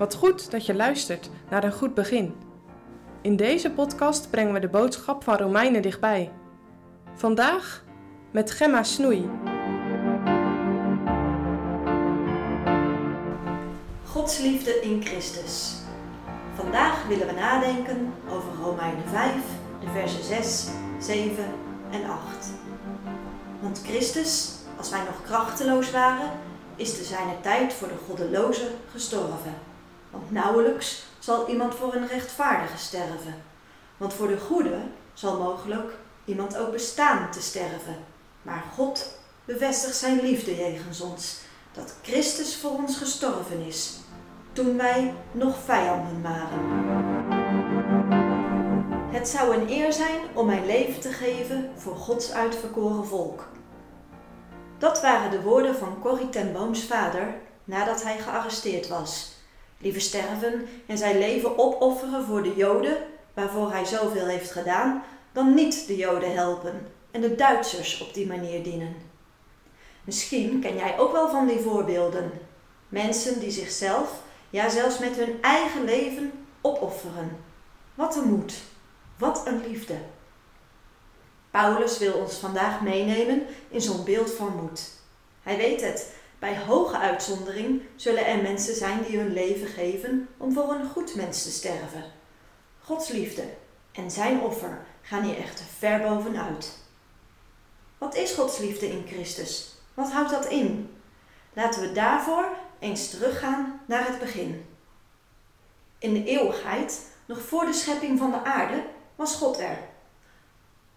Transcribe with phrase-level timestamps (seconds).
[0.00, 2.34] Wat goed dat je luistert naar een goed begin.
[3.22, 6.32] In deze podcast brengen we de boodschap van Romeinen dichtbij.
[7.14, 7.84] Vandaag
[8.30, 9.30] met Gemma Snoei.
[14.04, 15.74] Gods liefde in Christus.
[16.54, 19.34] Vandaag willen we nadenken over Romeinen 5,
[19.80, 21.44] de versen 6, 7
[21.90, 22.50] en 8.
[23.60, 26.30] Want Christus, als wij nog krachteloos waren,
[26.76, 29.68] is te zijner tijd voor de goddeloze gestorven.
[30.10, 33.34] Want nauwelijks zal iemand voor een rechtvaardige sterven.
[33.96, 34.78] Want voor de goede
[35.12, 35.92] zal mogelijk
[36.24, 37.96] iemand ook bestaan te sterven.
[38.42, 41.40] Maar God bevestigt zijn liefde jegens ons,
[41.72, 43.96] dat Christus voor ons gestorven is,
[44.52, 46.88] toen wij nog vijanden waren.
[49.10, 53.48] Het zou een eer zijn om mijn leven te geven voor Gods uitverkoren volk.
[54.78, 57.34] Dat waren de woorden van Corrie ten Booms vader
[57.64, 59.39] nadat hij gearresteerd was.
[59.80, 62.96] Liever sterven en zijn leven opofferen voor de Joden,
[63.34, 68.26] waarvoor hij zoveel heeft gedaan, dan niet de Joden helpen en de Duitsers op die
[68.26, 68.96] manier dienen.
[70.04, 72.30] Misschien ken jij ook wel van die voorbeelden.
[72.88, 77.36] Mensen die zichzelf, ja zelfs met hun eigen leven, opofferen.
[77.94, 78.54] Wat een moed,
[79.18, 79.96] wat een liefde.
[81.50, 84.90] Paulus wil ons vandaag meenemen in zo'n beeld van moed.
[85.42, 90.52] Hij weet het, bij hoge uitzondering zullen er mensen zijn die hun leven geven om
[90.52, 92.04] voor een goed mens te sterven.
[92.80, 93.44] Gods liefde
[93.92, 96.78] en zijn offer gaan hier echter ver bovenuit.
[97.98, 99.74] Wat is Gods liefde in Christus?
[99.94, 100.96] Wat houdt dat in?
[101.52, 104.66] Laten we daarvoor eens teruggaan naar het begin.
[105.98, 108.84] In de eeuwigheid, nog voor de schepping van de aarde,
[109.16, 109.78] was God er.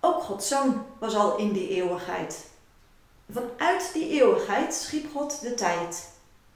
[0.00, 2.50] Ook Gods Zoon was al in die eeuwigheid.
[3.32, 6.08] Vanuit die eeuwigheid schiep God de tijd,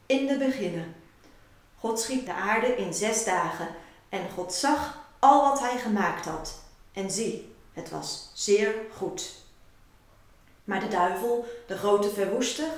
[0.06, 0.94] in de beginnen.
[1.78, 3.68] God schiep de aarde in zes dagen
[4.08, 6.62] en God zag al wat hij gemaakt had.
[6.92, 9.34] En zie, het was zeer goed.
[10.64, 12.68] Maar de duivel, de grote verwoester,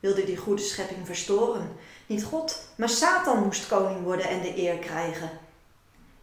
[0.00, 1.76] wilde die goede schepping verstoren.
[2.06, 5.30] Niet God, maar Satan moest koning worden en de eer krijgen.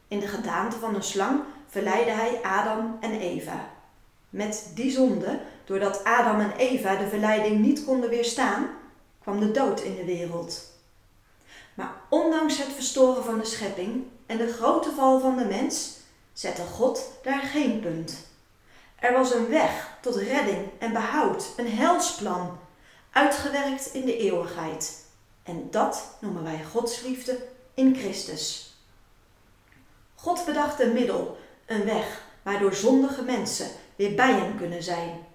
[0.07, 3.72] In de gedaante van een slang verleidde hij Adam en Eva.
[4.33, 8.69] Met die zonde, doordat Adam en Eva de verleiding niet konden weerstaan,
[9.21, 10.71] kwam de dood in de wereld.
[11.73, 15.97] Maar ondanks het verstoren van de schepping en de grote val van de mens,
[16.33, 18.27] zette God daar geen punt.
[18.99, 22.59] Er was een weg tot redding en behoud, een helsplan,
[23.11, 25.05] uitgewerkt in de eeuwigheid.
[25.43, 28.75] En dat noemen wij Gods liefde in Christus.
[30.15, 35.25] God bedacht een middel, een weg waardoor zondige mensen weer bij hem kunnen zijn.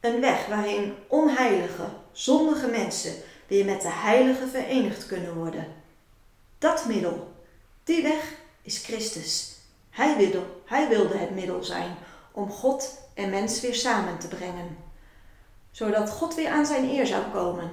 [0.00, 3.12] Een weg waarin onheilige, zondige mensen
[3.46, 5.66] weer met de heilige verenigd kunnen worden.
[6.58, 7.32] Dat middel,
[7.84, 8.32] die weg
[8.62, 9.56] is Christus.
[9.90, 11.96] Hij wilde, hij wilde het middel zijn
[12.32, 14.76] om God en mens weer samen te brengen.
[15.70, 17.70] Zodat God weer aan zijn eer zou komen.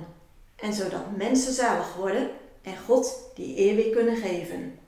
[0.55, 2.29] En zodat mensen zalig worden
[2.61, 4.79] en God die eer weer kunnen geven.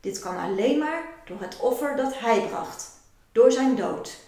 [0.00, 2.90] Dit kan alleen maar door het offer dat hij bracht,
[3.32, 4.18] door zijn dood.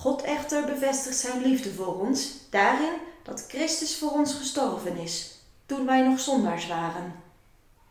[0.00, 2.92] God echter bevestigt zijn liefde voor ons daarin
[3.22, 5.34] dat Christus voor ons gestorven is,
[5.66, 7.14] toen wij nog zondaars waren.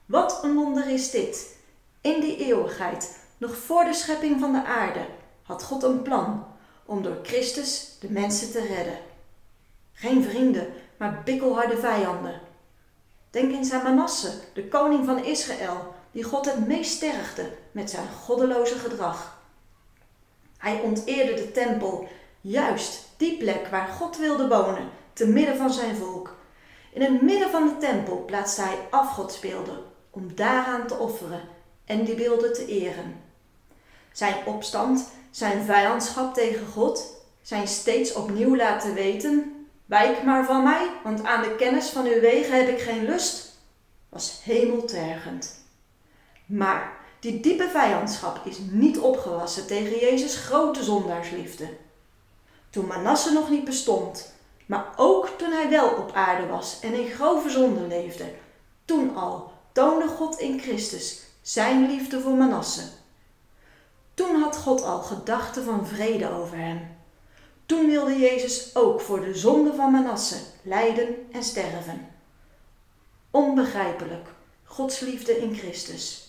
[0.06, 1.58] Wat een wonder is dit!
[2.02, 5.06] In die eeuwigheid, nog voor de schepping van de aarde,
[5.44, 6.46] had God een plan
[6.86, 9.00] om door Christus de mensen te redden.
[9.94, 12.42] Geen vrienden, maar bikkelharde vijanden.
[13.30, 18.08] Denk eens aan Manasse, de koning van Israël, die God het meest stergde met zijn
[18.24, 19.37] goddeloze gedrag.
[20.58, 22.08] Hij onteerde de tempel,
[22.42, 26.36] juist die plek waar God wilde wonen, te midden van zijn volk.
[26.94, 29.80] In het midden van de tempel plaatste hij afgodsbeelden
[30.10, 31.42] om daaraan te offeren
[31.86, 33.22] en die beelden te eren.
[34.12, 40.90] Zijn opstand, zijn vijandschap tegen God, zijn steeds opnieuw laten weten: Wijk maar van mij,
[41.04, 43.60] want aan de kennis van uw wegen heb ik geen lust,
[44.10, 45.66] was hemeltergend.
[46.46, 51.70] Maar die diepe vijandschap is niet opgewassen tegen Jezus' grote zondaarsliefde.
[52.70, 54.34] Toen Manasse nog niet bestond,
[54.66, 58.34] maar ook toen hij wel op aarde was en in grove zonde leefde,
[58.86, 62.84] toen al toonde God in Christus zijn liefde voor Manasse.
[64.14, 66.96] Toen had God al gedachten van vrede over hem.
[67.66, 72.08] Toen wilde Jezus ook voor de zonde van Manasse lijden en sterven.
[73.32, 74.28] Onbegrijpelijk,
[74.64, 76.27] Gods liefde in Christus.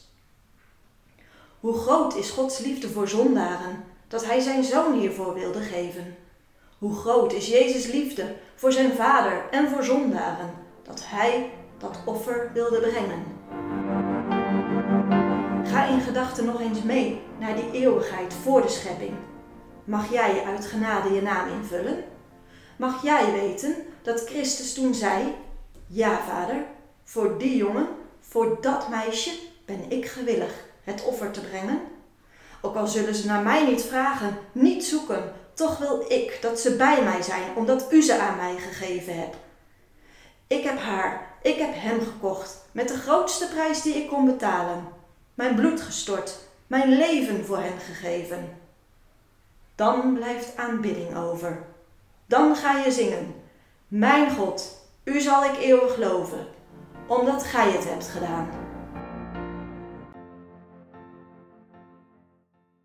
[1.69, 6.17] Hoe groot is Gods liefde voor zondaren, dat Hij zijn zoon hiervoor wilde geven.
[6.79, 10.51] Hoe groot is Jezus' liefde voor zijn Vader en voor zondaren,
[10.83, 13.25] dat Hij dat offer wilde brengen.
[15.65, 19.15] Ga in gedachten nog eens mee naar die eeuwigheid voor de schepping.
[19.85, 22.05] Mag jij uit genade je naam invullen?
[22.77, 25.35] Mag jij weten dat Christus toen zei:
[25.87, 26.65] Ja, vader,
[27.05, 27.89] voor die jongen,
[28.21, 29.31] voor dat meisje
[29.65, 31.81] ben ik gewillig het offer te brengen?
[32.61, 36.77] Ook al zullen ze naar mij niet vragen, niet zoeken, toch wil ik dat ze
[36.77, 39.37] bij mij zijn, omdat u ze aan mij gegeven hebt.
[40.47, 44.85] Ik heb haar, ik heb hem gekocht, met de grootste prijs die ik kon betalen.
[45.35, 48.59] Mijn bloed gestort, mijn leven voor hen gegeven.
[49.75, 51.63] Dan blijft aanbidding over.
[52.27, 53.35] Dan ga je zingen.
[53.89, 56.47] Mijn God, u zal ik eeuwig loven,
[57.07, 58.68] omdat gij het hebt gedaan.